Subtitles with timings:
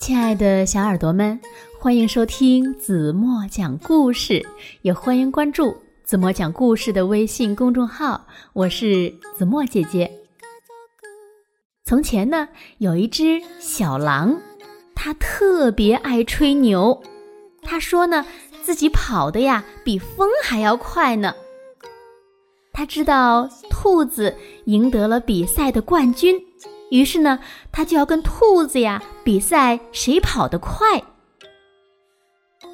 [0.00, 1.38] 亲爱的小耳朵们，
[1.78, 4.42] 欢迎收听子墨讲故事，
[4.80, 8.26] 也欢迎关注子墨讲故事的微信公众号。
[8.54, 10.10] 我是子墨姐姐。
[11.84, 12.48] 从前呢，
[12.78, 14.40] 有一只小狼，
[14.94, 17.02] 它特别爱吹牛。
[17.60, 18.24] 他说呢，
[18.62, 21.34] 自己跑的呀比风还要快呢。
[22.72, 26.40] 他知道兔子赢得了比赛的冠军。
[26.90, 27.38] 于是呢，
[27.72, 31.02] 他就要跟兔子呀比赛谁跑得快。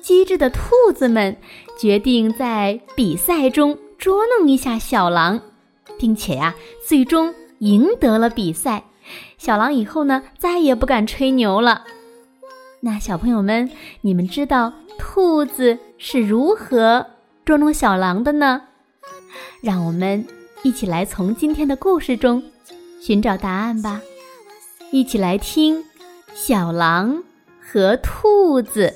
[0.02, 0.60] 机智的兔
[0.94, 1.36] 子们
[1.78, 5.40] 决定在比赛中捉弄一下小狼，
[5.98, 6.54] 并且呀，
[6.86, 8.84] 最终赢得了比赛。
[9.36, 11.84] 小狼以后呢，再也不敢吹牛了。
[12.80, 13.70] 那小朋友们，
[14.02, 17.06] 你们知道兔子是如何
[17.44, 18.62] 捉弄小狼的呢？
[19.60, 20.24] 让我们
[20.62, 22.42] 一起来从今天的故事中。
[23.06, 24.02] 寻找答案吧！
[24.90, 25.80] 一起来听
[26.34, 27.22] 《小狼
[27.60, 28.92] 和兔子》。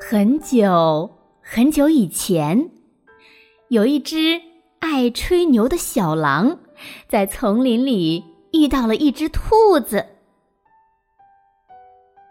[0.00, 2.68] 很久很久以前，
[3.68, 4.42] 有一只
[4.80, 6.58] 爱吹牛的小狼，
[7.08, 10.04] 在丛林里遇到了一只兔子。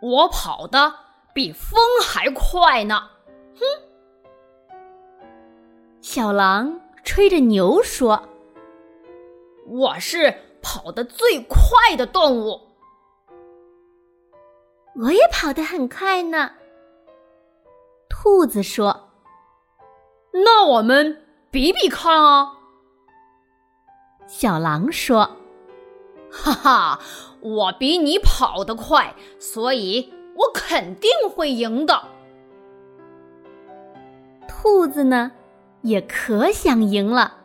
[0.06, 0.94] 我跑的
[1.34, 3.10] 比风还快呢，
[3.56, 3.66] 哼！
[6.00, 8.22] 小狼吹着牛说
[9.66, 12.62] ：“我是跑得最快的动物。”
[15.02, 16.52] 我也跑得很快呢。
[18.08, 19.10] 兔子说
[20.32, 22.54] ：“那我们比比看啊！”
[24.30, 25.28] 小狼说
[26.30, 27.00] ：“哈哈。”
[27.46, 32.02] 我比你跑得快，所以我肯定会赢的。
[34.48, 35.32] 兔子呢，
[35.82, 37.36] 也可想赢了，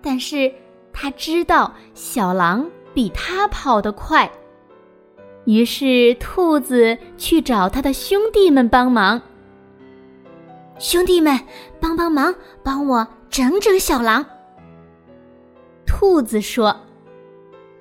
[0.00, 0.54] 但是
[0.92, 4.30] 他知道小狼比他跑得快，
[5.44, 9.20] 于是兔子去找他的兄弟们帮忙。
[10.78, 11.36] 兄弟们，
[11.80, 12.32] 帮帮忙，
[12.62, 14.24] 帮我整整小狼。
[15.84, 16.76] 兔子说：“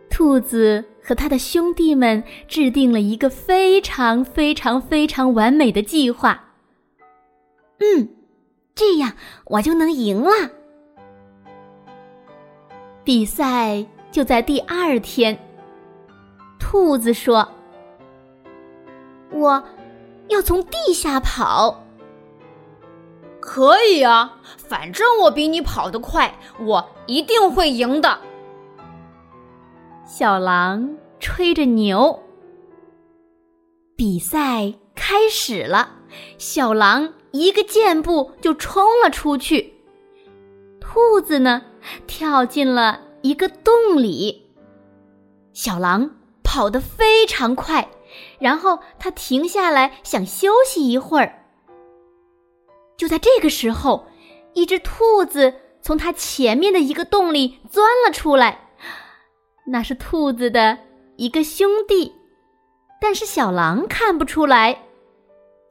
[0.09, 6.43] 兔子。”和他的兄弟们制定了一个非常非常非常完美的计划。
[7.77, 8.09] 嗯，
[8.73, 9.13] 这样
[9.45, 10.31] 我就能赢了。
[13.03, 15.37] 比赛就在第二天。
[16.59, 17.47] 兔子说
[19.31, 19.63] ：“我
[20.29, 21.83] 要从地下跑。”
[23.39, 28.19] 可以啊，反正我比你跑得快，我一定会赢的。
[30.07, 32.21] 小狼吹着牛，
[33.95, 35.95] 比赛开始了。
[36.37, 39.73] 小狼一个箭步就冲了出去，
[40.79, 41.63] 兔子呢
[42.05, 44.51] 跳进了一个洞里。
[45.53, 46.11] 小狼
[46.43, 47.89] 跑得非常快，
[48.37, 51.47] 然后他停下来想休息一会儿。
[52.95, 54.05] 就在这个时候，
[54.53, 58.64] 一只兔子从它前面的一个洞里钻了出来。
[59.67, 60.77] 那是兔子的
[61.15, 62.13] 一个兄弟，
[63.01, 64.83] 但是小狼看不出来。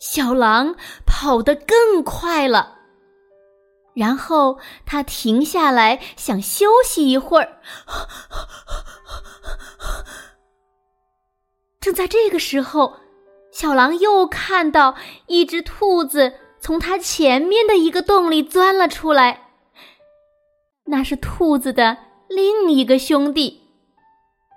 [0.00, 0.75] 小狼
[1.06, 2.78] 跑得更快了，
[3.94, 7.59] 然后他停下来想休息一会儿。
[11.81, 12.97] 正在这个时候，
[13.53, 19.49] 小狼又看到一只兔子从它前面的一个洞里钻了出来。
[20.87, 21.97] 那是兔子的
[22.28, 23.64] 另一个兄弟。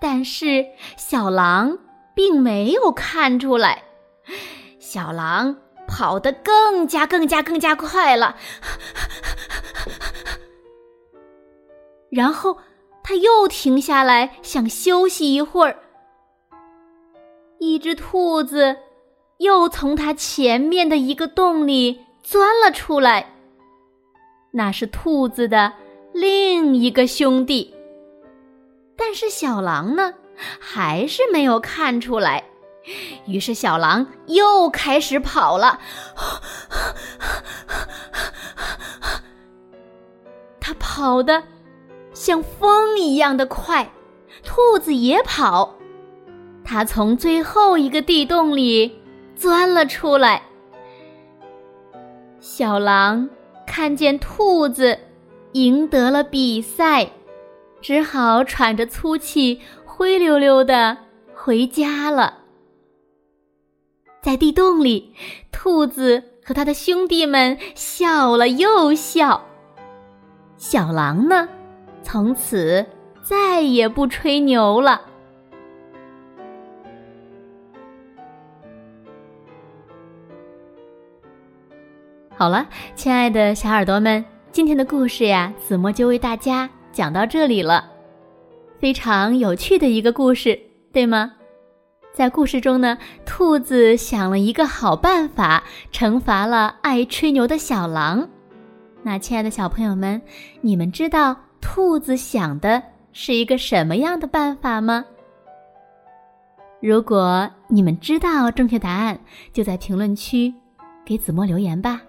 [0.00, 0.64] 但是
[0.96, 1.78] 小狼
[2.14, 3.82] 并没有看出来，
[4.78, 8.36] 小狼跑得更加、更加、更加快了。
[12.10, 12.58] 然后
[13.02, 15.76] 他又停下来想休息一会儿。
[17.58, 18.76] 一只兔子
[19.38, 23.34] 又从它前面的一个洞里钻了出来，
[24.52, 25.72] 那是兔子的
[26.12, 27.74] 另一个兄弟。
[28.98, 30.12] 但是小狼呢，
[30.58, 32.44] 还是没有看出来。
[33.26, 35.78] 于是小狼又开始跑了。
[40.60, 41.44] 它跑的
[42.12, 43.90] 像风一样的快，
[44.42, 45.76] 兔子也跑。
[46.64, 49.00] 它从最后一个地洞里
[49.36, 50.42] 钻了出来。
[52.40, 53.30] 小狼
[53.66, 54.98] 看见兔子
[55.52, 57.10] 赢得了比赛。
[57.80, 60.98] 只好喘着粗气，灰溜溜的
[61.34, 62.38] 回家了。
[64.20, 65.14] 在地洞里，
[65.52, 69.44] 兔子和他的兄弟们笑了又笑。
[70.56, 71.48] 小狼呢，
[72.02, 72.84] 从此
[73.22, 75.02] 再也不吹牛了。
[82.36, 87.92] 好了，亲爱的小耳朵们，今天的故事呀，子墨就为大家讲到这里了。
[88.80, 90.60] 非常有趣的一个故事，
[90.92, 91.32] 对吗？
[92.12, 95.62] 在故事中呢，兔子想了一个好办法，
[95.92, 98.28] 惩罚了爱吹牛的小狼。
[99.04, 100.20] 那，亲爱的小朋友们，
[100.60, 105.04] 你们知道兔子想的是一个什么样的办法吗？
[106.80, 109.16] 如果你们知道正确答案，
[109.52, 110.52] 就在评论区
[111.04, 112.00] 给子墨留言吧。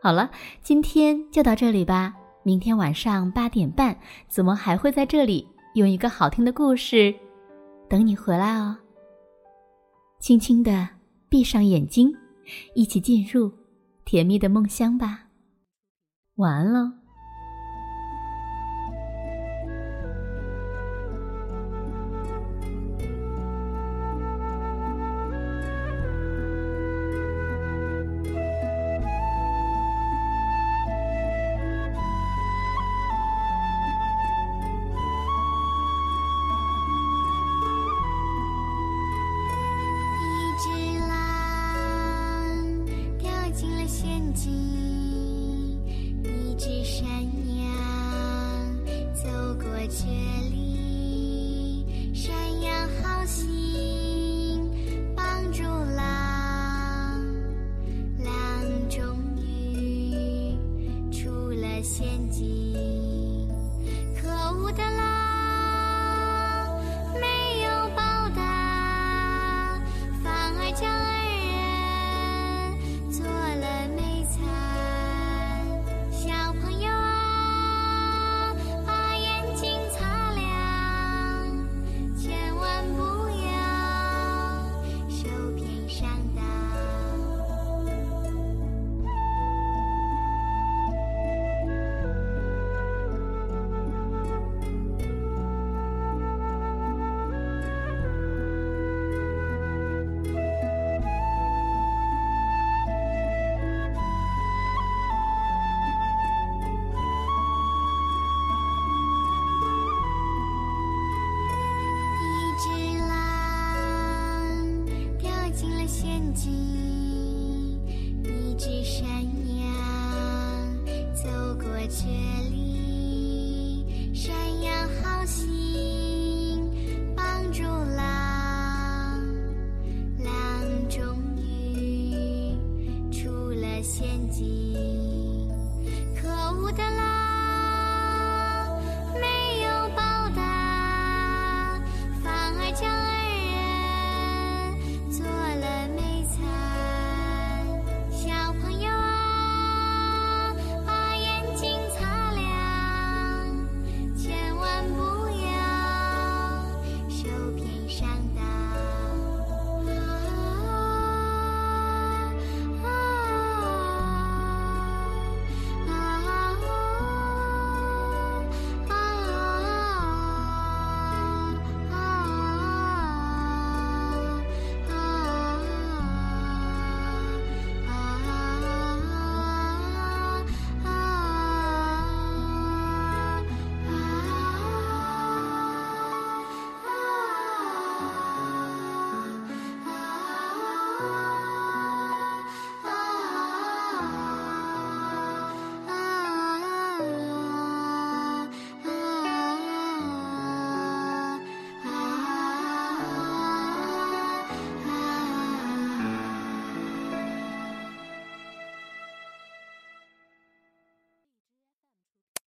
[0.00, 0.30] 好了，
[0.62, 2.14] 今天就到这里吧。
[2.42, 3.98] 明天晚上八点半，
[4.28, 7.14] 子墨还会在这里用一个好听的故事。
[7.88, 8.76] 等你回来哦。
[10.18, 10.88] 轻轻的
[11.28, 12.12] 闭上眼睛，
[12.74, 13.52] 一起进入
[14.04, 15.28] 甜蜜的梦乡吧。
[16.36, 16.97] 晚安喽。